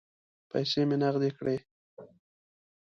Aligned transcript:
پیسې 0.49 0.81
مې 0.89 0.97
نغدې 1.03 1.29
کړې. 1.37 1.57